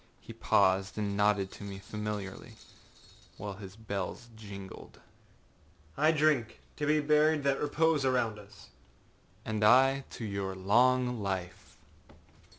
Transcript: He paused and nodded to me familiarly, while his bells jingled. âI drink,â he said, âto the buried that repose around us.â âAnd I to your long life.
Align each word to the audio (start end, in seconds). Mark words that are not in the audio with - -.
He 0.19 0.33
paused 0.33 0.97
and 0.97 1.15
nodded 1.15 1.51
to 1.51 1.63
me 1.63 1.77
familiarly, 1.77 2.55
while 3.37 3.53
his 3.53 3.75
bells 3.75 4.29
jingled. 4.35 4.99
âI 5.95 6.17
drink,â 6.17 6.47
he 6.47 6.47
said, 6.47 6.87
âto 6.87 6.87
the 6.87 6.99
buried 7.01 7.43
that 7.43 7.61
repose 7.61 8.03
around 8.03 8.39
us.â 8.39 9.51
âAnd 9.53 9.63
I 9.63 10.03
to 10.09 10.25
your 10.25 10.55
long 10.55 11.21
life. 11.21 11.77